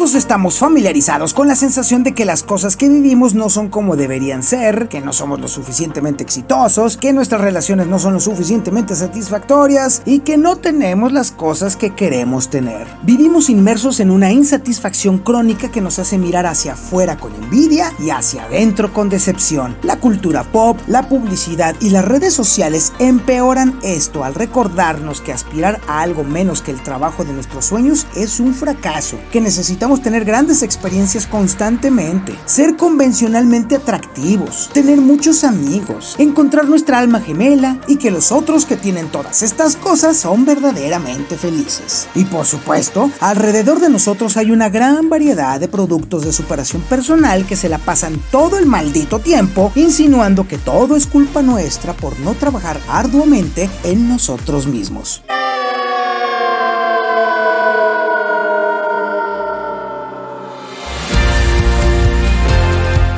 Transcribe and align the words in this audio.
Todos 0.00 0.14
estamos 0.14 0.58
familiarizados 0.58 1.34
con 1.34 1.46
la 1.46 1.54
sensación 1.54 2.04
de 2.04 2.14
que 2.14 2.24
las 2.24 2.42
cosas 2.42 2.78
que 2.78 2.88
vivimos 2.88 3.34
no 3.34 3.50
son 3.50 3.68
como 3.68 3.96
deberían 3.96 4.42
ser, 4.42 4.88
que 4.88 5.02
no 5.02 5.12
somos 5.12 5.38
lo 5.40 5.46
suficientemente 5.46 6.24
exitosos, 6.24 6.96
que 6.96 7.12
nuestras 7.12 7.42
relaciones 7.42 7.86
no 7.86 7.98
son 7.98 8.14
lo 8.14 8.20
suficientemente 8.20 8.96
satisfactorias 8.96 10.00
y 10.06 10.20
que 10.20 10.38
no 10.38 10.56
tenemos 10.56 11.12
las 11.12 11.32
cosas 11.32 11.76
que 11.76 11.94
queremos 11.94 12.48
tener. 12.48 12.86
Vivimos 13.02 13.50
inmersos 13.50 14.00
en 14.00 14.10
una 14.10 14.32
insatisfacción 14.32 15.18
crónica 15.18 15.70
que 15.70 15.82
nos 15.82 15.98
hace 15.98 16.16
mirar 16.16 16.46
hacia 16.46 16.72
afuera 16.72 17.18
con 17.18 17.34
envidia 17.34 17.92
y 17.98 18.08
hacia 18.08 18.44
adentro 18.44 18.94
con 18.94 19.10
decepción. 19.10 19.76
La 19.82 20.00
cultura 20.00 20.44
pop, 20.44 20.78
la 20.86 21.10
publicidad 21.10 21.76
y 21.78 21.90
las 21.90 22.06
redes 22.06 22.32
sociales 22.32 22.94
empeoran 23.00 23.78
esto 23.82 24.24
al 24.24 24.34
recordarnos 24.34 25.20
que 25.20 25.34
aspirar 25.34 25.78
a 25.86 26.00
algo 26.00 26.24
menos 26.24 26.62
que 26.62 26.70
el 26.70 26.82
trabajo 26.82 27.22
de 27.22 27.34
nuestros 27.34 27.66
sueños 27.66 28.06
es 28.16 28.40
un 28.40 28.54
fracaso, 28.54 29.18
que 29.30 29.42
necesitamos 29.42 29.89
tener 29.98 30.24
grandes 30.24 30.62
experiencias 30.62 31.26
constantemente, 31.26 32.34
ser 32.44 32.76
convencionalmente 32.76 33.76
atractivos, 33.76 34.70
tener 34.72 35.00
muchos 35.00 35.42
amigos, 35.42 36.14
encontrar 36.18 36.68
nuestra 36.68 36.98
alma 36.98 37.20
gemela 37.20 37.80
y 37.88 37.96
que 37.96 38.10
los 38.10 38.30
otros 38.30 38.66
que 38.66 38.76
tienen 38.76 39.08
todas 39.08 39.42
estas 39.42 39.76
cosas 39.76 40.16
son 40.16 40.44
verdaderamente 40.44 41.36
felices. 41.36 42.06
Y 42.14 42.24
por 42.24 42.46
supuesto, 42.46 43.10
alrededor 43.20 43.80
de 43.80 43.90
nosotros 43.90 44.36
hay 44.36 44.52
una 44.52 44.68
gran 44.68 45.08
variedad 45.08 45.58
de 45.58 45.68
productos 45.68 46.24
de 46.24 46.32
superación 46.32 46.82
personal 46.82 47.46
que 47.46 47.56
se 47.56 47.68
la 47.68 47.78
pasan 47.78 48.20
todo 48.30 48.58
el 48.58 48.66
maldito 48.66 49.18
tiempo 49.18 49.72
insinuando 49.74 50.46
que 50.46 50.58
todo 50.58 50.96
es 50.96 51.06
culpa 51.06 51.42
nuestra 51.42 51.94
por 51.94 52.18
no 52.20 52.34
trabajar 52.34 52.80
arduamente 52.88 53.68
en 53.84 54.08
nosotros 54.08 54.66
mismos. 54.66 55.22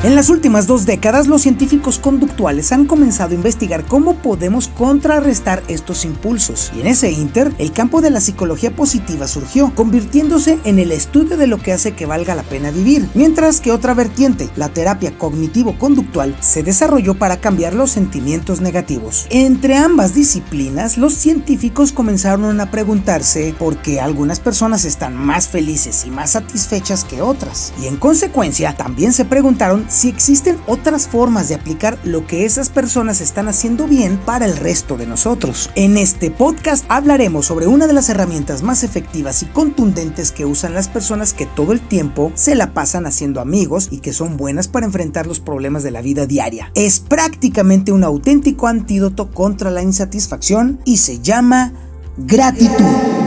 En 0.03 0.15
las 0.17 0.29
últimas 0.29 0.67
dos 0.67 0.85
décadas, 0.85 1.27
los 1.27 1.43
científicos 1.43 1.97
conductuales 1.97 2.73
han 2.73 2.83
comenzado 2.83 3.31
a 3.31 3.35
investigar 3.35 3.85
cómo 3.85 4.15
podemos 4.15 4.67
contrarrestar 4.67 5.63
estos 5.69 6.03
impulsos. 6.03 6.73
Y 6.75 6.81
en 6.81 6.87
ese 6.87 7.09
inter, 7.11 7.53
el 7.57 7.71
campo 7.71 8.01
de 8.01 8.09
la 8.09 8.19
psicología 8.19 8.75
positiva 8.75 9.29
surgió, 9.29 9.73
convirtiéndose 9.73 10.59
en 10.65 10.77
el 10.79 10.91
estudio 10.91 11.37
de 11.37 11.47
lo 11.47 11.57
que 11.57 11.71
hace 11.71 11.93
que 11.93 12.05
valga 12.05 12.35
la 12.35 12.43
pena 12.43 12.69
vivir. 12.69 13.07
Mientras 13.13 13.61
que 13.61 13.71
otra 13.71 13.93
vertiente, 13.93 14.49
la 14.57 14.67
terapia 14.67 15.17
cognitivo-conductual, 15.17 16.35
se 16.41 16.63
desarrolló 16.63 17.13
para 17.17 17.37
cambiar 17.37 17.73
los 17.73 17.91
sentimientos 17.91 18.59
negativos. 18.59 19.25
Entre 19.29 19.77
ambas 19.77 20.13
disciplinas, 20.13 20.97
los 20.97 21.13
científicos 21.13 21.93
comenzaron 21.93 22.59
a 22.59 22.71
preguntarse 22.71 23.55
por 23.57 23.77
qué 23.77 24.01
algunas 24.01 24.41
personas 24.41 24.83
están 24.83 25.15
más 25.15 25.47
felices 25.47 26.03
y 26.05 26.09
más 26.09 26.31
satisfechas 26.31 27.05
que 27.05 27.21
otras. 27.21 27.71
Y 27.81 27.87
en 27.87 27.95
consecuencia, 27.95 28.75
también 28.75 29.13
se 29.13 29.23
preguntaron 29.23 29.92
si 29.93 30.09
existen 30.09 30.57
otras 30.65 31.07
formas 31.07 31.49
de 31.49 31.55
aplicar 31.55 31.99
lo 32.03 32.25
que 32.25 32.45
esas 32.45 32.69
personas 32.69 33.21
están 33.21 33.47
haciendo 33.47 33.87
bien 33.87 34.17
para 34.17 34.45
el 34.45 34.57
resto 34.57 34.97
de 34.97 35.05
nosotros. 35.05 35.69
En 35.75 35.97
este 35.97 36.31
podcast 36.31 36.83
hablaremos 36.89 37.45
sobre 37.45 37.67
una 37.67 37.85
de 37.85 37.93
las 37.93 38.09
herramientas 38.09 38.63
más 38.63 38.83
efectivas 38.83 39.43
y 39.43 39.45
contundentes 39.45 40.31
que 40.31 40.45
usan 40.45 40.73
las 40.73 40.87
personas 40.87 41.33
que 41.33 41.45
todo 41.45 41.73
el 41.73 41.79
tiempo 41.79 42.31
se 42.33 42.55
la 42.55 42.73
pasan 42.73 43.05
haciendo 43.05 43.39
amigos 43.39 43.89
y 43.91 43.99
que 43.99 44.13
son 44.13 44.35
buenas 44.35 44.67
para 44.67 44.87
enfrentar 44.87 45.27
los 45.27 45.39
problemas 45.39 45.83
de 45.83 45.91
la 45.91 46.01
vida 46.01 46.25
diaria. 46.25 46.71
Es 46.73 46.99
prácticamente 46.99 47.91
un 47.91 48.03
auténtico 48.03 48.67
antídoto 48.67 49.29
contra 49.29 49.69
la 49.69 49.83
insatisfacción 49.83 50.79
y 50.85 50.97
se 50.97 51.19
llama 51.19 51.73
gratitud. 52.17 53.22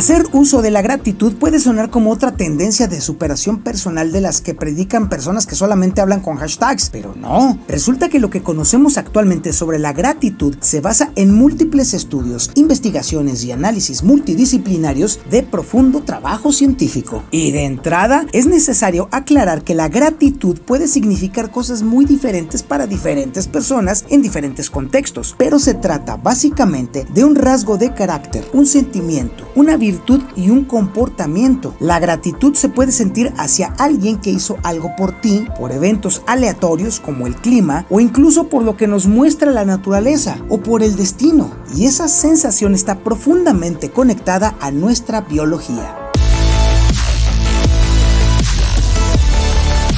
Hacer 0.00 0.24
uso 0.32 0.62
de 0.62 0.70
la 0.70 0.80
gratitud 0.80 1.34
puede 1.34 1.60
sonar 1.60 1.90
como 1.90 2.10
otra 2.10 2.32
tendencia 2.32 2.88
de 2.88 3.02
superación 3.02 3.58
personal 3.58 4.12
de 4.12 4.22
las 4.22 4.40
que 4.40 4.54
predican 4.54 5.10
personas 5.10 5.46
que 5.46 5.54
solamente 5.54 6.00
hablan 6.00 6.22
con 6.22 6.38
hashtags, 6.38 6.88
pero 6.88 7.14
no. 7.14 7.58
Resulta 7.68 8.08
que 8.08 8.18
lo 8.18 8.30
que 8.30 8.42
conocemos 8.42 8.96
actualmente 8.96 9.52
sobre 9.52 9.78
la 9.78 9.92
gratitud 9.92 10.56
se 10.60 10.80
basa 10.80 11.12
en 11.16 11.34
múltiples 11.34 11.92
estudios, 11.92 12.50
investigaciones 12.54 13.44
y 13.44 13.52
análisis 13.52 14.02
multidisciplinarios 14.02 15.20
de 15.30 15.42
profundo 15.42 16.02
trabajo 16.02 16.50
científico. 16.50 17.22
Y 17.30 17.50
de 17.50 17.66
entrada, 17.66 18.24
es 18.32 18.46
necesario 18.46 19.10
aclarar 19.12 19.64
que 19.64 19.74
la 19.74 19.90
gratitud 19.90 20.60
puede 20.60 20.88
significar 20.88 21.50
cosas 21.50 21.82
muy 21.82 22.06
diferentes 22.06 22.62
para 22.62 22.86
diferentes 22.86 23.48
personas 23.48 24.06
en 24.08 24.22
diferentes 24.22 24.70
contextos, 24.70 25.34
pero 25.36 25.58
se 25.58 25.74
trata 25.74 26.16
básicamente 26.16 27.06
de 27.12 27.22
un 27.22 27.34
rasgo 27.34 27.76
de 27.76 27.92
carácter, 27.92 28.48
un 28.54 28.64
sentimiento, 28.64 29.46
una 29.54 29.76
vida 29.76 29.89
virtud 29.90 30.22
y 30.36 30.50
un 30.50 30.64
comportamiento. 30.64 31.74
La 31.80 31.98
gratitud 31.98 32.54
se 32.54 32.68
puede 32.68 32.92
sentir 32.92 33.32
hacia 33.36 33.74
alguien 33.78 34.18
que 34.20 34.30
hizo 34.30 34.56
algo 34.62 34.94
por 34.96 35.20
ti, 35.20 35.46
por 35.58 35.72
eventos 35.72 36.22
aleatorios 36.26 37.00
como 37.00 37.26
el 37.26 37.34
clima 37.34 37.86
o 37.90 37.98
incluso 37.98 38.48
por 38.48 38.62
lo 38.62 38.76
que 38.76 38.86
nos 38.86 39.06
muestra 39.06 39.50
la 39.50 39.64
naturaleza 39.64 40.38
o 40.48 40.58
por 40.58 40.82
el 40.82 40.94
destino. 40.94 41.50
Y 41.74 41.86
esa 41.86 42.08
sensación 42.08 42.74
está 42.74 43.00
profundamente 43.00 43.90
conectada 43.90 44.54
a 44.60 44.70
nuestra 44.70 45.22
biología. 45.22 45.99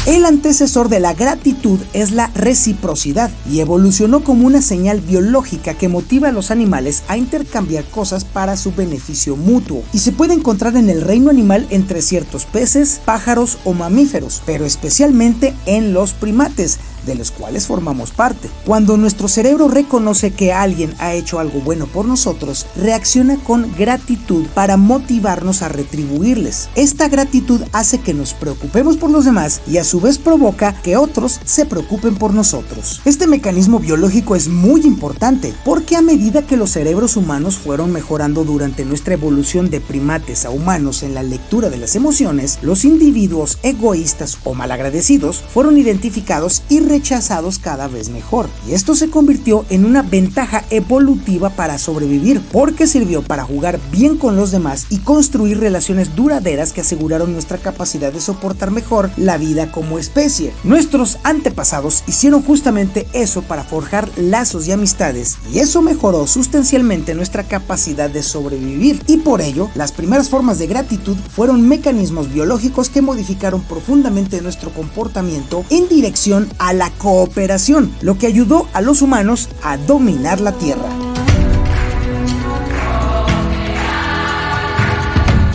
El 0.04 0.24
antecesor 0.24 0.88
de 0.88 0.98
la 0.98 1.14
gratitud 1.14 1.78
es 1.92 2.10
la 2.10 2.26
reciprocidad 2.34 3.30
y 3.48 3.60
evolucionó 3.60 4.24
como 4.24 4.48
una 4.48 4.60
señal 4.60 5.00
biológica 5.00 5.74
que 5.74 5.86
motiva 5.86 6.30
a 6.30 6.32
los 6.32 6.50
animales 6.50 7.04
a 7.06 7.16
intercambiar 7.16 7.84
cosas 7.84 8.24
para 8.24 8.56
su 8.56 8.72
beneficio 8.72 9.36
mutuo 9.36 9.84
y 9.92 10.00
se 10.00 10.10
puede 10.10 10.34
encontrar 10.34 10.76
en 10.76 10.90
el 10.90 11.02
reino 11.02 11.30
animal 11.30 11.68
entre 11.70 12.02
ciertos 12.02 12.46
peces, 12.46 13.00
pájaros 13.04 13.58
o 13.62 13.74
mamíferos, 13.74 14.42
pero 14.44 14.64
especialmente 14.64 15.54
en 15.66 15.92
los 15.92 16.14
primates, 16.14 16.80
de 17.06 17.14
los 17.14 17.30
cuales 17.30 17.66
formamos 17.66 18.10
parte. 18.10 18.48
Cuando 18.64 18.96
nuestro 18.96 19.28
cerebro 19.28 19.68
reconoce 19.68 20.32
que 20.32 20.52
alguien 20.52 20.94
ha 20.98 21.14
hecho 21.14 21.38
algo 21.38 21.60
bueno 21.60 21.86
por 21.86 22.06
nosotros, 22.06 22.66
reacciona 22.76 23.36
con 23.36 23.72
gratitud 23.76 24.46
para 24.54 24.76
motivarnos 24.76 25.62
a 25.62 25.68
retribuirles. 25.68 26.68
Esta 26.74 27.08
gratitud 27.08 27.60
hace 27.72 27.98
que 27.98 28.14
nos 28.14 28.34
preocupemos 28.34 28.96
por 28.96 29.10
los 29.10 29.24
demás 29.24 29.60
y 29.66 29.78
a 29.78 29.84
su 29.92 30.00
vez 30.00 30.16
provoca 30.16 30.72
que 30.72 30.96
otros 30.96 31.38
se 31.44 31.66
preocupen 31.66 32.14
por 32.14 32.32
nosotros. 32.32 33.02
Este 33.04 33.26
mecanismo 33.26 33.78
biológico 33.78 34.34
es 34.34 34.48
muy 34.48 34.80
importante 34.86 35.52
porque 35.66 35.96
a 35.96 36.00
medida 36.00 36.46
que 36.46 36.56
los 36.56 36.70
cerebros 36.70 37.18
humanos 37.18 37.58
fueron 37.58 37.92
mejorando 37.92 38.42
durante 38.42 38.86
nuestra 38.86 39.12
evolución 39.12 39.68
de 39.68 39.82
primates 39.82 40.46
a 40.46 40.50
humanos 40.50 41.02
en 41.02 41.12
la 41.12 41.22
lectura 41.22 41.68
de 41.68 41.76
las 41.76 41.94
emociones, 41.94 42.58
los 42.62 42.86
individuos 42.86 43.58
egoístas 43.62 44.38
o 44.44 44.54
malagradecidos 44.54 45.44
fueron 45.52 45.76
identificados 45.76 46.62
y 46.70 46.80
rechazados 46.80 47.58
cada 47.58 47.86
vez 47.86 48.08
mejor. 48.08 48.48
Y 48.66 48.72
esto 48.72 48.94
se 48.94 49.10
convirtió 49.10 49.66
en 49.68 49.84
una 49.84 50.00
ventaja 50.00 50.64
evolutiva 50.70 51.50
para 51.50 51.76
sobrevivir, 51.76 52.40
porque 52.50 52.86
sirvió 52.86 53.20
para 53.20 53.44
jugar 53.44 53.78
bien 53.90 54.16
con 54.16 54.36
los 54.36 54.52
demás 54.52 54.86
y 54.88 55.00
construir 55.00 55.60
relaciones 55.60 56.16
duraderas 56.16 56.72
que 56.72 56.80
aseguraron 56.80 57.34
nuestra 57.34 57.58
capacidad 57.58 58.10
de 58.10 58.22
soportar 58.22 58.70
mejor 58.70 59.10
la 59.18 59.36
vida 59.36 59.70
como 59.82 59.98
especie. 59.98 60.54
Nuestros 60.62 61.18
antepasados 61.24 62.04
hicieron 62.06 62.40
justamente 62.42 63.08
eso 63.12 63.42
para 63.42 63.64
forjar 63.64 64.08
lazos 64.16 64.68
y 64.68 64.72
amistades, 64.72 65.38
y 65.52 65.58
eso 65.58 65.82
mejoró 65.82 66.28
sustancialmente 66.28 67.16
nuestra 67.16 67.42
capacidad 67.42 68.08
de 68.08 68.22
sobrevivir. 68.22 69.02
Y 69.08 69.16
por 69.16 69.40
ello, 69.40 69.70
las 69.74 69.90
primeras 69.90 70.28
formas 70.28 70.60
de 70.60 70.68
gratitud 70.68 71.16
fueron 71.34 71.66
mecanismos 71.66 72.32
biológicos 72.32 72.90
que 72.90 73.02
modificaron 73.02 73.62
profundamente 73.62 74.40
nuestro 74.40 74.72
comportamiento 74.72 75.64
en 75.68 75.88
dirección 75.88 76.48
a 76.60 76.72
la 76.72 76.90
cooperación, 76.90 77.92
lo 78.02 78.18
que 78.18 78.28
ayudó 78.28 78.68
a 78.74 78.82
los 78.82 79.02
humanos 79.02 79.48
a 79.64 79.78
dominar 79.78 80.40
la 80.40 80.52
Tierra. 80.52 81.11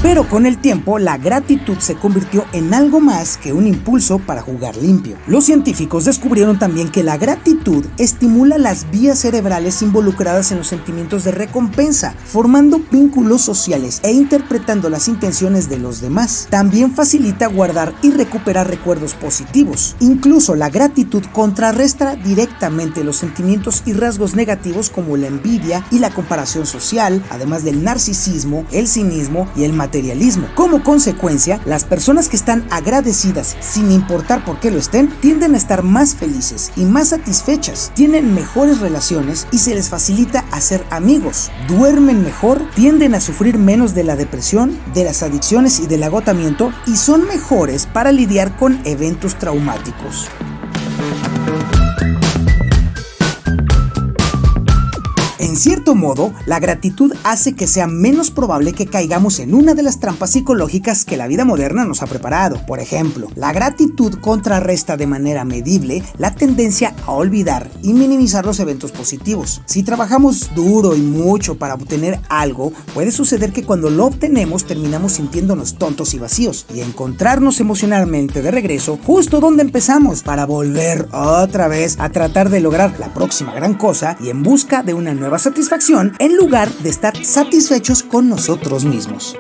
Pero 0.04 0.30
con 0.30 0.46
el 0.46 0.60
tiempo, 0.60 1.00
la 1.00 1.18
gratitud 1.18 1.80
se 1.80 1.96
convirtió 1.96 2.46
en 2.54 2.74
algo 2.76 3.00
más 3.00 3.36
que 3.36 3.52
un 3.52 3.66
impulso 3.66 4.20
para 4.20 4.44
jugar 4.44 4.78
limpio. 4.78 5.18
Los 5.26 5.46
científicos 5.46 6.06
descubrieron 6.06 6.60
también 6.60 6.92
que 6.92 7.04
la 7.04 7.18
gratitud 7.18 7.84
estimula 7.98 8.60
las 8.60 8.92
vías 8.92 9.18
cerebrales 9.20 9.82
involucradas 9.82 10.52
en 10.52 10.60
los 10.60 10.68
sentimientos 10.68 11.24
de 11.24 11.32
recompensa, 11.32 12.14
formando 12.26 12.80
vínculos 12.92 13.42
sociales 13.42 14.00
e 14.04 14.12
interpretando 14.12 14.90
las 14.90 15.08
intenciones 15.08 15.68
de 15.68 15.80
los 15.80 16.00
demás. 16.00 16.48
También 16.52 16.94
facilita 16.94 17.48
guardar 17.48 17.94
y 18.04 18.12
recuperar 18.12 18.70
recuerdos 18.70 19.16
positivos. 19.16 19.96
Incluso 20.00 20.56
la 20.56 20.70
gratitud 20.70 21.24
contrarresta 21.34 22.16
directamente 22.16 23.04
los 23.04 23.18
sentimientos 23.18 23.82
y 23.86 23.94
rasgos 23.94 24.36
negativos 24.36 24.92
como 24.92 25.18
la 25.18 25.28
envidia 25.28 25.84
y 25.90 25.98
la 25.98 26.12
comparación 26.12 26.68
social, 26.68 27.24
además 27.32 27.64
del 27.64 27.84
narcisismo, 27.84 28.64
el 28.72 28.88
cinismo 28.88 29.48
y 29.56 29.64
el 29.64 29.74
materialismo 29.74 29.87
Como 30.56 30.84
consecuencia, 30.84 31.62
las 31.66 31.86
personas 31.86 32.30
que 32.30 32.36
están 32.36 32.66
agradecidas, 32.72 33.56
sin 33.60 33.92
importar 33.92 34.44
por 34.44 34.60
qué 34.60 34.70
lo 34.70 34.78
estén, 34.78 35.10
tienden 35.22 35.54
a 35.54 35.58
estar 35.58 35.84
más 35.84 36.16
felices 36.16 36.72
y 36.76 36.86
más 36.86 37.10
satisfechas, 37.10 37.92
tienen 37.96 38.34
mejores 38.34 38.80
relaciones 38.80 39.48
y 39.52 39.60
se 39.60 39.76
les 39.76 39.90
facilita 39.90 40.46
hacer 40.52 40.84
amigos, 40.90 41.52
duermen 41.68 42.24
mejor, 42.24 42.62
tienden 42.76 43.16
a 43.16 43.22
sufrir 43.22 43.58
menos 43.58 43.94
de 43.94 44.04
la 44.04 44.16
depresión, 44.16 44.78
de 44.94 45.04
las 45.04 45.24
adicciones 45.24 45.80
y 45.80 45.88
del 45.88 46.04
agotamiento 46.04 46.72
y 46.86 46.96
son 46.96 47.26
mejores 47.28 47.86
para 47.86 48.12
lidiar 48.12 48.56
con 48.58 48.80
eventos 48.86 49.40
traumáticos. 49.40 50.28
En 55.58 55.64
cierto 55.64 55.96
modo, 55.96 56.36
la 56.46 56.60
gratitud 56.60 57.14
hace 57.24 57.54
que 57.54 57.66
sea 57.66 57.88
menos 57.88 58.30
probable 58.30 58.74
que 58.74 58.86
caigamos 58.86 59.40
en 59.40 59.56
una 59.56 59.74
de 59.74 59.82
las 59.82 60.00
trampas 60.00 60.30
psicológicas 60.30 61.04
que 61.04 61.18
la 61.18 61.26
vida 61.26 61.46
moderna 61.46 61.84
nos 61.84 62.04
ha 62.04 62.06
preparado. 62.06 62.64
Por 62.68 62.80
ejemplo, 62.80 63.28
la 63.34 63.52
gratitud 63.54 64.20
contrarresta 64.22 64.98
de 64.98 65.08
manera 65.08 65.46
medible 65.46 66.04
la 66.20 66.36
tendencia 66.36 66.94
a 67.08 67.12
olvidar 67.14 67.72
y 67.82 67.94
minimizar 67.94 68.46
los 68.46 68.60
eventos 68.60 68.92
positivos. 68.92 69.64
Si 69.66 69.82
trabajamos 69.82 70.54
duro 70.54 70.96
y 70.96 71.02
mucho 71.02 71.58
para 71.58 71.74
obtener 71.74 72.20
algo, 72.30 72.72
puede 72.94 73.10
suceder 73.10 73.52
que 73.52 73.64
cuando 73.64 73.90
lo 73.90 74.06
obtenemos 74.06 74.66
terminamos 74.66 75.14
sintiéndonos 75.14 75.80
tontos 75.80 76.14
y 76.14 76.20
vacíos 76.20 76.68
y 76.72 76.82
encontrarnos 76.82 77.60
emocionalmente 77.60 78.44
de 78.44 78.52
regreso 78.52 79.00
justo 79.04 79.40
donde 79.40 79.64
empezamos 79.64 80.22
para 80.22 80.46
volver 80.46 81.10
otra 81.12 81.68
vez 81.68 81.98
a 82.00 82.10
tratar 82.12 82.52
de 82.52 82.60
lograr 82.60 82.94
la 83.00 83.12
próxima 83.12 83.56
gran 83.56 83.74
cosa 83.74 84.18
y 84.22 84.30
en 84.30 84.44
busca 84.44 84.84
de 84.84 84.94
una 84.94 85.16
nueva 85.16 85.40
satisfacción 85.48 86.14
en 86.20 86.36
lugar 86.36 86.70
de 86.84 86.90
estar 86.90 87.16
satisfechos 87.24 88.04
con 88.04 88.28
nosotros 88.28 88.84
mismos. 88.84 89.38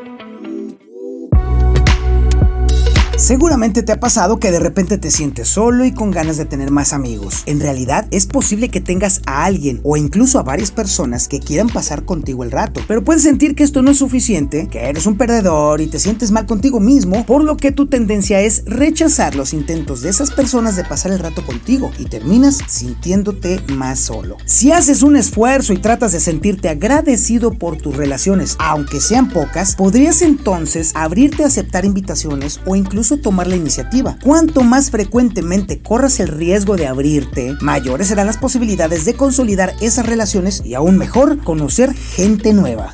Seguramente 3.28 3.84
te 3.84 3.92
ha 3.92 4.00
pasado 4.00 4.40
que 4.40 4.52
de 4.52 4.60
repente 4.62 4.98
te 4.98 5.12
sientes 5.12 5.50
solo 5.50 5.84
y 5.84 5.92
con 5.92 6.12
ganas 6.12 6.38
de 6.38 6.46
tener 6.46 6.72
más 6.72 6.94
amigos. 6.94 7.44
En 7.46 7.60
realidad 7.60 8.08
es 8.10 8.26
posible 8.26 8.70
que 8.70 8.80
tengas 8.80 9.22
a 9.26 9.44
alguien 9.44 9.82
o 9.84 9.98
incluso 9.98 10.40
a 10.40 10.44
varias 10.44 10.72
personas 10.72 11.28
que 11.28 11.42
quieran 11.42 11.68
pasar 11.68 12.06
contigo 12.06 12.46
el 12.46 12.52
rato, 12.52 12.80
pero 12.88 13.04
puedes 13.04 13.24
sentir 13.24 13.54
que 13.54 13.66
esto 13.66 13.82
no 13.82 13.92
es 13.92 13.98
suficiente, 13.98 14.70
que 14.70 14.80
eres 14.80 15.08
un 15.08 15.18
perdedor 15.18 15.82
y 15.82 15.88
te 15.88 16.00
sientes 16.00 16.32
mal 16.32 16.46
contigo 16.46 16.80
mismo, 16.80 17.26
por 17.26 17.44
lo 17.44 17.58
que 17.58 17.74
tu 17.74 17.88
tendencia 17.88 18.40
es 18.40 18.64
rechazar 18.66 19.36
los 19.36 19.52
intentos 19.52 20.04
de 20.04 20.10
esas 20.10 20.32
personas 20.32 20.78
de 20.78 20.86
pasar 20.86 21.12
el 21.12 21.20
rato 21.20 21.46
contigo 21.46 21.92
y 22.00 22.06
terminas 22.06 22.60
sintiéndote 22.66 23.60
más 23.74 24.00
solo. 24.00 24.38
Si 24.46 24.72
haces 24.72 25.04
un 25.04 25.18
esfuerzo 25.18 25.74
y 25.74 25.80
tratas 25.80 26.14
de 26.14 26.22
sentirte 26.22 26.70
agradecido 26.70 27.52
por 27.52 27.76
tus 27.76 27.98
relaciones, 27.98 28.56
aunque 28.60 29.02
sean 29.02 29.28
pocas, 29.28 29.76
podrías 29.76 30.22
entonces 30.22 30.94
abrirte 30.96 31.44
a 31.44 31.48
aceptar 31.48 31.84
invitaciones 31.84 32.62
o 32.66 32.78
incluso 32.78 33.17
tomar 33.18 33.48
la 33.48 33.56
iniciativa. 33.56 34.18
Cuanto 34.24 34.64
más 34.64 34.92
frecuentemente 34.92 35.80
corras 35.82 36.20
el 36.20 36.30
riesgo 36.30 36.76
de 36.76 36.88
abrirte, 36.88 37.56
mayores 37.62 38.08
serán 38.08 38.28
las 38.28 38.38
posibilidades 38.38 39.06
de 39.06 39.16
consolidar 39.16 39.74
esas 39.82 40.06
relaciones 40.06 40.62
y 40.66 40.74
aún 40.74 40.98
mejor, 40.98 41.44
conocer 41.44 41.94
gente 41.94 42.54
nueva. 42.54 42.94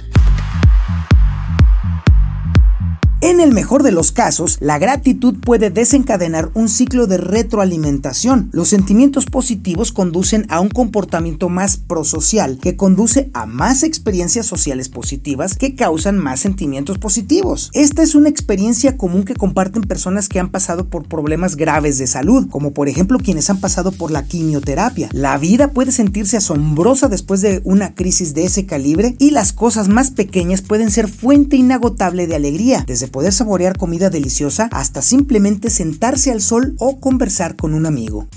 En 3.24 3.40
el 3.40 3.54
mejor 3.54 3.84
de 3.84 3.94
los 3.94 4.12
casos, 4.12 4.58
la 4.60 4.80
gratitud 4.80 5.36
puede 5.40 5.70
desencadenar 5.70 6.52
un 6.56 6.68
ciclo 6.68 7.08
de 7.08 7.16
retroalimentación. 7.16 8.50
Los 8.52 8.68
sentimientos 8.68 9.28
positivos 9.28 9.94
conducen 9.94 10.46
a 10.50 10.60
un 10.60 10.68
comportamiento 10.68 11.48
más 11.48 11.78
prosocial 11.78 12.58
que 12.58 12.76
conduce 12.76 13.30
a 13.34 13.46
más 13.46 13.84
experiencias 13.84 14.46
sociales 14.46 14.90
positivas 14.90 15.56
que 15.56 15.74
causan 15.74 16.18
más 16.18 16.42
sentimientos 16.42 16.98
positivos. 16.98 17.70
Esta 17.72 18.04
es 18.04 18.14
una 18.14 18.28
experiencia 18.28 18.98
común 18.98 19.24
que 19.24 19.36
comparten 19.36 19.84
personas 19.84 20.28
que 20.28 20.42
han 20.42 20.52
pasado 20.52 20.90
por 20.90 21.08
problemas 21.08 21.56
graves 21.56 21.98
de 22.00 22.08
salud, 22.08 22.50
como 22.50 22.74
por 22.74 22.90
ejemplo 22.90 23.20
quienes 23.20 23.50
han 23.50 23.62
pasado 23.62 23.94
por 23.94 24.12
la 24.12 24.26
quimioterapia. 24.26 25.08
La 25.14 25.38
vida 25.38 25.70
puede 25.70 25.94
sentirse 25.94 26.36
asombrosa 26.36 27.08
después 27.08 27.40
de 27.40 27.62
una 27.64 27.96
crisis 27.96 28.34
de 28.34 28.44
ese 28.44 28.66
calibre 28.66 29.16
y 29.18 29.32
las 29.32 29.54
cosas 29.54 29.88
más 29.88 30.12
pequeñas 30.12 30.62
pueden 30.62 30.92
ser 30.92 31.08
fuente 31.08 31.56
inagotable 31.56 32.28
de 32.28 32.36
alegría, 32.36 32.84
desde 32.86 33.14
saborear 33.32 33.78
comida 33.78 34.10
deliciosa 34.10 34.70
hasta 34.72 35.02
simplemente 35.02 35.70
sentarse 35.70 36.32
al 36.32 36.42
sol 36.42 36.76
o 36.80 37.00
conversar 37.00 37.56
con 37.56 37.74
un 37.74 37.86
amigo. 37.86 38.28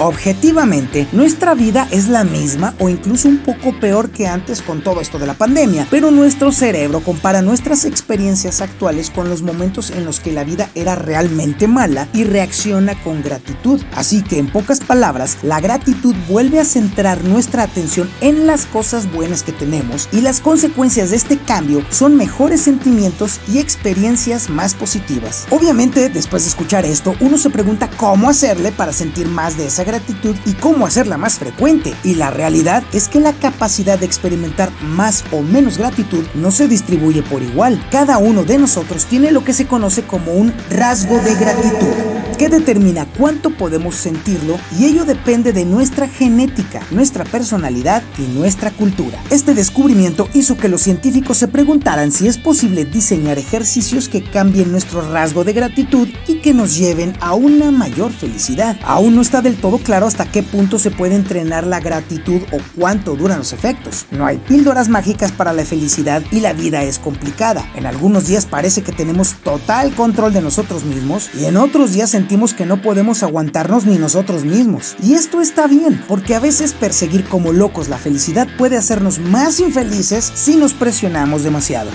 Objetivamente, 0.00 1.08
nuestra 1.10 1.54
vida 1.54 1.88
es 1.90 2.08
la 2.08 2.22
misma 2.22 2.72
o 2.78 2.88
incluso 2.88 3.28
un 3.28 3.38
poco 3.38 3.72
peor 3.80 4.10
que 4.10 4.28
antes 4.28 4.62
con 4.62 4.80
todo 4.80 5.00
esto 5.00 5.18
de 5.18 5.26
la 5.26 5.34
pandemia, 5.34 5.88
pero 5.90 6.12
nuestro 6.12 6.52
cerebro 6.52 7.00
compara 7.00 7.42
nuestras 7.42 7.84
experiencias 7.84 8.60
actuales 8.60 9.10
con 9.10 9.28
los 9.28 9.42
momentos 9.42 9.90
en 9.90 10.04
los 10.04 10.20
que 10.20 10.30
la 10.30 10.44
vida 10.44 10.70
era 10.76 10.94
realmente 10.94 11.66
mala 11.66 12.06
y 12.12 12.22
reacciona 12.22 12.94
con 13.02 13.24
gratitud. 13.24 13.82
Así 13.96 14.22
que 14.22 14.38
en 14.38 14.52
pocas 14.52 14.78
palabras, 14.78 15.38
la 15.42 15.60
gratitud 15.60 16.14
vuelve 16.28 16.60
a 16.60 16.64
centrar 16.64 17.24
nuestra 17.24 17.64
atención 17.64 18.08
en 18.20 18.46
las 18.46 18.66
cosas 18.66 19.10
buenas 19.12 19.42
que 19.42 19.52
tenemos 19.52 20.08
y 20.12 20.20
las 20.20 20.40
consecuencias 20.40 21.10
de 21.10 21.16
este 21.16 21.38
cambio 21.38 21.84
son 21.90 22.16
mejores 22.16 22.60
sentimientos 22.60 23.40
y 23.52 23.58
experiencias 23.58 24.48
más 24.48 24.74
positivas. 24.74 25.48
Obviamente, 25.50 26.08
después 26.08 26.44
de 26.44 26.50
escuchar 26.50 26.84
esto, 26.84 27.16
uno 27.18 27.36
se 27.36 27.50
pregunta 27.50 27.90
cómo 27.96 28.30
hacerle 28.30 28.70
para 28.70 28.92
sentir 28.92 29.26
más 29.26 29.56
de 29.56 29.66
esa 29.66 29.87
gratitud 29.88 30.36
y 30.46 30.52
cómo 30.52 30.86
hacerla 30.86 31.18
más 31.18 31.38
frecuente. 31.38 31.94
Y 32.04 32.14
la 32.14 32.30
realidad 32.30 32.84
es 32.92 33.08
que 33.08 33.20
la 33.20 33.32
capacidad 33.32 33.98
de 33.98 34.06
experimentar 34.06 34.70
más 34.82 35.24
o 35.32 35.42
menos 35.42 35.78
gratitud 35.78 36.24
no 36.34 36.50
se 36.50 36.68
distribuye 36.68 37.22
por 37.22 37.42
igual. 37.42 37.82
Cada 37.90 38.18
uno 38.18 38.44
de 38.44 38.58
nosotros 38.58 39.06
tiene 39.06 39.32
lo 39.32 39.42
que 39.44 39.52
se 39.52 39.66
conoce 39.66 40.04
como 40.04 40.32
un 40.32 40.54
rasgo 40.70 41.18
de 41.18 41.34
gratitud 41.34 42.07
que 42.38 42.48
determina 42.48 43.06
cuánto 43.18 43.50
podemos 43.50 43.96
sentirlo 43.96 44.58
y 44.78 44.84
ello 44.84 45.04
depende 45.04 45.52
de 45.52 45.64
nuestra 45.64 46.08
genética, 46.08 46.80
nuestra 46.92 47.24
personalidad 47.24 48.02
y 48.16 48.22
nuestra 48.22 48.70
cultura. 48.70 49.18
Este 49.30 49.54
descubrimiento 49.54 50.28
hizo 50.34 50.56
que 50.56 50.68
los 50.68 50.82
científicos 50.82 51.36
se 51.36 51.48
preguntaran 51.48 52.12
si 52.12 52.28
es 52.28 52.38
posible 52.38 52.84
diseñar 52.84 53.38
ejercicios 53.38 54.08
que 54.08 54.22
cambien 54.22 54.70
nuestro 54.70 55.10
rasgo 55.10 55.42
de 55.42 55.52
gratitud 55.52 56.08
y 56.28 56.40
que 56.40 56.54
nos 56.54 56.78
lleven 56.78 57.14
a 57.20 57.34
una 57.34 57.72
mayor 57.72 58.12
felicidad. 58.12 58.78
Aún 58.84 59.16
no 59.16 59.22
está 59.22 59.42
del 59.42 59.56
todo 59.56 59.78
claro 59.78 60.06
hasta 60.06 60.30
qué 60.30 60.44
punto 60.44 60.78
se 60.78 60.92
puede 60.92 61.16
entrenar 61.16 61.66
la 61.66 61.80
gratitud 61.80 62.42
o 62.52 62.58
cuánto 62.78 63.16
duran 63.16 63.38
los 63.38 63.52
efectos. 63.52 64.06
No 64.12 64.24
hay 64.24 64.38
píldoras 64.38 64.88
mágicas 64.88 65.32
para 65.32 65.52
la 65.52 65.64
felicidad 65.64 66.22
y 66.30 66.38
la 66.38 66.52
vida 66.52 66.84
es 66.84 67.00
complicada. 67.00 67.68
En 67.74 67.84
algunos 67.84 68.28
días 68.28 68.46
parece 68.46 68.82
que 68.82 68.92
tenemos 68.92 69.34
total 69.42 69.92
control 69.94 70.32
de 70.32 70.40
nosotros 70.40 70.84
mismos 70.84 71.30
y 71.34 71.46
en 71.46 71.56
otros 71.56 71.92
días 71.92 72.14
que 72.54 72.66
no 72.66 72.82
podemos 72.82 73.22
aguantarnos 73.22 73.86
ni 73.86 73.96
nosotros 73.96 74.44
mismos. 74.44 74.96
Y 75.02 75.14
esto 75.14 75.40
está 75.40 75.66
bien, 75.66 76.04
porque 76.06 76.34
a 76.34 76.40
veces 76.40 76.74
perseguir 76.74 77.24
como 77.24 77.52
locos 77.52 77.88
la 77.88 77.96
felicidad 77.96 78.46
puede 78.58 78.76
hacernos 78.76 79.18
más 79.18 79.60
infelices 79.60 80.30
si 80.34 80.56
nos 80.56 80.74
presionamos 80.74 81.42
demasiado. 81.42 81.90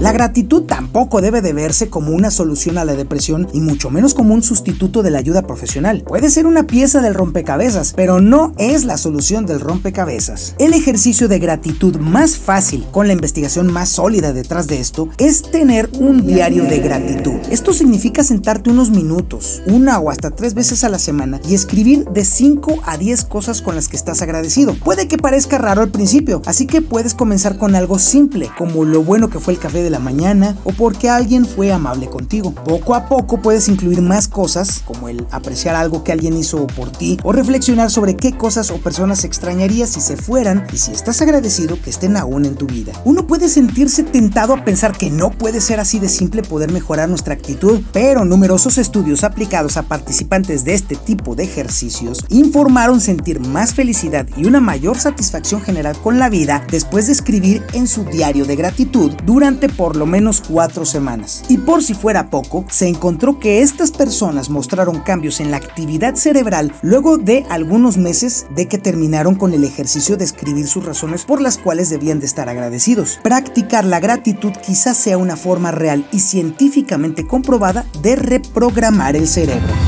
La 0.00 0.12
gratitud 0.12 0.62
tampoco 0.62 1.20
debe 1.20 1.42
de 1.42 1.52
verse 1.52 1.88
como 1.88 2.12
una 2.12 2.30
solución 2.30 2.78
a 2.78 2.84
la 2.84 2.94
depresión 2.94 3.48
y 3.52 3.60
mucho 3.60 3.90
menos 3.90 4.14
como 4.14 4.32
un 4.32 4.44
sustituto 4.44 5.02
de 5.02 5.10
la 5.10 5.18
ayuda 5.18 5.42
profesional. 5.42 6.04
Puede 6.06 6.30
ser 6.30 6.46
una 6.46 6.68
pieza 6.68 7.00
del 7.00 7.14
rompecabezas, 7.14 7.94
pero 7.96 8.20
no 8.20 8.52
es 8.58 8.84
la 8.84 8.96
solución 8.96 9.44
del 9.44 9.58
rompecabezas. 9.58 10.54
El 10.60 10.72
ejercicio 10.72 11.26
de 11.26 11.40
gratitud 11.40 11.96
más 11.96 12.36
fácil, 12.36 12.86
con 12.92 13.08
la 13.08 13.12
investigación 13.12 13.72
más 13.72 13.88
sólida 13.88 14.32
detrás 14.32 14.68
de 14.68 14.78
esto, 14.78 15.08
es 15.18 15.42
tener 15.42 15.90
un 15.98 16.24
diario 16.24 16.62
de 16.66 16.78
gratitud. 16.78 17.34
Esto 17.50 17.72
significa 17.72 18.22
sentarte 18.22 18.70
unos 18.70 18.90
minutos, 18.90 19.62
una 19.66 19.98
o 19.98 20.10
hasta 20.10 20.30
tres 20.30 20.54
veces 20.54 20.84
a 20.84 20.90
la 20.90 21.00
semana 21.00 21.40
y 21.48 21.54
escribir 21.54 22.04
de 22.04 22.24
5 22.24 22.82
a 22.84 22.98
10 22.98 23.24
cosas 23.24 23.62
con 23.62 23.74
las 23.74 23.88
que 23.88 23.96
estás 23.96 24.22
agradecido. 24.22 24.74
Puede 24.74 25.08
que 25.08 25.18
parezca 25.18 25.58
raro 25.58 25.82
al 25.82 25.90
principio, 25.90 26.40
así 26.46 26.66
que 26.66 26.82
puedes 26.82 27.14
comenzar 27.14 27.58
con 27.58 27.74
algo 27.74 27.98
simple, 27.98 28.48
como 28.56 28.84
lo 28.84 29.02
bueno 29.02 29.28
que 29.28 29.40
fue 29.40 29.54
el 29.54 29.58
café 29.58 29.87
la 29.90 29.98
mañana 29.98 30.56
o 30.64 30.72
porque 30.72 31.08
alguien 31.08 31.46
fue 31.46 31.72
amable 31.72 32.08
contigo. 32.08 32.52
Poco 32.52 32.94
a 32.94 33.08
poco 33.08 33.40
puedes 33.40 33.68
incluir 33.68 34.02
más 34.02 34.28
cosas, 34.28 34.82
como 34.84 35.08
el 35.08 35.26
apreciar 35.30 35.74
algo 35.74 36.04
que 36.04 36.12
alguien 36.12 36.36
hizo 36.36 36.66
por 36.68 36.90
ti 36.90 37.18
o 37.22 37.32
reflexionar 37.32 37.90
sobre 37.90 38.16
qué 38.16 38.36
cosas 38.36 38.70
o 38.70 38.78
personas 38.78 39.24
extrañarías 39.24 39.90
si 39.90 40.00
se 40.00 40.16
fueran 40.16 40.66
y 40.72 40.78
si 40.78 40.92
estás 40.92 41.20
agradecido 41.22 41.80
que 41.80 41.90
estén 41.90 42.16
aún 42.16 42.44
en 42.44 42.54
tu 42.54 42.66
vida. 42.66 42.92
Uno 43.04 43.26
puede 43.26 43.48
sentirse 43.48 44.02
tentado 44.02 44.54
a 44.54 44.64
pensar 44.64 44.96
que 44.96 45.10
no 45.10 45.30
puede 45.30 45.60
ser 45.60 45.80
así 45.80 45.98
de 45.98 46.08
simple 46.08 46.42
poder 46.42 46.72
mejorar 46.72 47.08
nuestra 47.08 47.34
actitud, 47.34 47.80
pero 47.92 48.24
numerosos 48.24 48.78
estudios 48.78 49.24
aplicados 49.24 49.76
a 49.76 49.82
participantes 49.82 50.64
de 50.64 50.74
este 50.74 50.96
tipo 50.96 51.34
de 51.34 51.44
ejercicios 51.44 52.24
informaron 52.28 53.00
sentir 53.00 53.40
más 53.40 53.74
felicidad 53.74 54.26
y 54.36 54.46
una 54.46 54.60
mayor 54.60 54.98
satisfacción 54.98 55.60
general 55.60 55.96
con 56.02 56.18
la 56.18 56.28
vida 56.28 56.64
después 56.70 57.06
de 57.06 57.12
escribir 57.12 57.62
en 57.72 57.86
su 57.86 58.04
diario 58.04 58.44
de 58.44 58.56
gratitud 58.56 59.12
durante 59.24 59.68
por 59.78 59.96
lo 59.96 60.04
menos 60.04 60.42
cuatro 60.46 60.84
semanas. 60.84 61.44
Y 61.48 61.56
por 61.56 61.82
si 61.82 61.94
fuera 61.94 62.28
poco, 62.28 62.66
se 62.68 62.88
encontró 62.88 63.38
que 63.38 63.62
estas 63.62 63.92
personas 63.92 64.50
mostraron 64.50 65.00
cambios 65.00 65.40
en 65.40 65.52
la 65.52 65.56
actividad 65.56 66.16
cerebral 66.16 66.74
luego 66.82 67.16
de 67.16 67.46
algunos 67.48 67.96
meses 67.96 68.46
de 68.54 68.66
que 68.66 68.76
terminaron 68.76 69.36
con 69.36 69.54
el 69.54 69.64
ejercicio 69.64 70.16
de 70.16 70.24
escribir 70.24 70.66
sus 70.66 70.84
razones 70.84 71.24
por 71.24 71.40
las 71.40 71.56
cuales 71.56 71.88
debían 71.88 72.18
de 72.18 72.26
estar 72.26 72.48
agradecidos. 72.48 73.20
Practicar 73.22 73.84
la 73.84 74.00
gratitud 74.00 74.52
quizás 74.66 74.96
sea 74.96 75.16
una 75.16 75.36
forma 75.36 75.70
real 75.70 76.06
y 76.12 76.18
científicamente 76.18 77.26
comprobada 77.26 77.86
de 78.02 78.16
reprogramar 78.16 79.14
el 79.14 79.28
cerebro. 79.28 79.87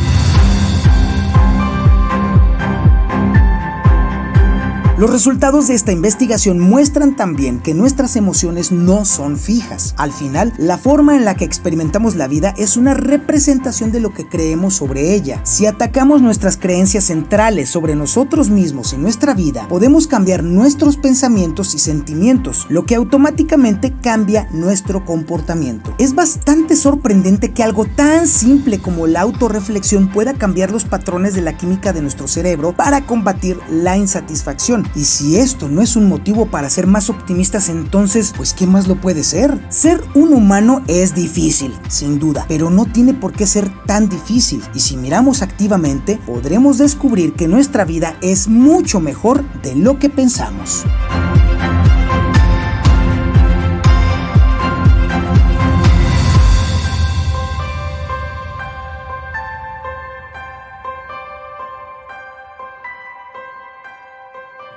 Los 5.00 5.09
resultados 5.09 5.69
de 5.69 5.75
esta 5.75 5.92
investigación 5.92 6.61
muestran 6.61 7.16
también 7.16 7.61
que 7.61 7.73
nuestras 7.73 8.16
emociones 8.16 8.71
no 8.71 9.07
son 9.07 9.38
fijas. 9.38 9.95
Al 9.97 10.12
final, 10.12 10.52
la 10.59 10.76
forma 10.76 11.16
en 11.16 11.25
la 11.25 11.37
que 11.37 11.47
experimentamos 11.47 12.16
la 12.16 12.28
vida 12.28 12.52
es 12.59 12.76
una 12.76 12.92
representación 12.92 13.92
de 13.92 14.00
lo 14.00 14.12
que 14.12 14.28
creemos 14.28 14.75
sobre 14.75 15.14
ella. 15.14 15.40
Si 15.45 15.64
atacamos 15.64 16.21
nuestras 16.21 16.59
creencias 16.59 17.04
centrales 17.04 17.71
sobre 17.71 17.97
nosotros 17.97 18.50
mismos 18.50 18.92
y 18.92 18.99
nuestra 18.99 19.33
vida, 19.33 19.66
podemos 19.69 20.07
cambiar 20.07 20.45
nuestros 20.45 20.99
pensamientos 20.99 21.75
y 21.75 21.78
sentimientos, 21.78 22.66
lo 22.69 22.85
que 22.85 22.97
automáticamente 22.97 23.95
cambia 24.02 24.50
nuestro 24.52 25.07
comportamiento. 25.07 25.95
Es 25.99 26.14
bastante 26.14 26.76
sorprendente 26.76 27.52
que 27.52 27.62
algo 27.62 27.87
tan 27.87 28.26
simple 28.26 28.80
como 28.80 29.07
la 29.07 29.23
autorreflexión 29.23 30.09
pueda 30.09 30.35
cambiar 30.35 30.71
los 30.71 30.85
patrones 30.85 31.33
de 31.33 31.40
la 31.40 31.57
química 31.57 31.95
de 31.95 32.02
nuestro 32.02 32.28
cerebro 32.28 32.73
para 32.76 33.07
combatir 33.07 33.59
la 33.71 33.97
insatisfacción. 33.97 34.89
Y 34.94 35.04
si 35.04 35.37
esto 35.37 35.68
no 35.68 35.82
es 35.82 35.97
un 35.97 36.09
motivo 36.09 36.47
para 36.47 36.70
ser 36.70 36.87
más 36.87 37.11
optimistas, 37.11 37.68
entonces, 37.68 38.32
pues 38.37 38.54
¿qué 38.54 38.66
más 38.66 38.88
lo 38.88 38.97
puede 38.97 39.25
ser? 39.25 39.59
Ser 39.70 40.02
un 40.14 40.32
humano 40.32 40.82
es 40.87 41.14
difícil, 41.14 41.73
sin 41.88 42.18
duda, 42.18 42.44
pero 42.49 42.70
no 42.70 42.87
tiene 42.87 43.14
por 43.14 43.32
qué 43.32 43.47
ser 43.47 43.70
tan 43.87 44.09
difícil. 44.09 44.62
Y 44.75 44.80
si 44.80 44.97
miramos 44.97 45.42
activamente, 45.42 46.18
podremos 46.26 46.78
descubrir 46.78 47.35
que 47.35 47.49
nuestra 47.49 47.85
vida 47.85 48.16
es 48.20 48.49
mucho 48.49 49.00
mejor 49.00 49.44
de 49.62 49.76
lo 49.76 49.99
que 49.99 50.11
pensamos. 50.11 50.85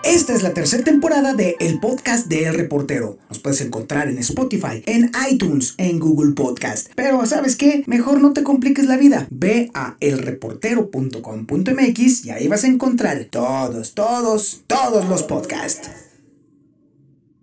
Esta 0.04 0.34
es 0.34 0.44
la 0.44 0.54
tercera 0.54 0.84
temporada 0.84 1.34
de 1.34 1.56
El 1.62 1.80
Podcast 1.80 2.28
de 2.28 2.46
El 2.46 2.56
Reportero. 2.56 3.18
Nos 3.30 3.40
puedes 3.40 3.62
encontrar 3.62 4.10
en 4.10 4.18
Spotify, 4.18 4.84
en 4.86 5.10
iTunes, 5.32 5.76
en 5.78 5.98
Google 5.98 6.34
Podcast. 6.34 6.90
Pero 6.94 7.26
¿sabes 7.26 7.56
qué? 7.56 7.86
Mejor 7.88 8.20
no 8.20 8.34
te 8.34 8.44
compliques 8.44 8.86
la 8.86 8.98
vida. 8.98 9.28
Ve 9.32 9.72
a 9.74 9.96
elreportero.com.mx 10.02 12.26
y 12.26 12.32
ahí 12.32 12.50
vas 12.50 12.66
a 12.66 12.68
encontrar 12.68 13.28
todos, 13.32 13.94
todos, 13.94 14.64
todos 14.68 15.08
los 15.08 15.24
podcasts. 15.24 15.90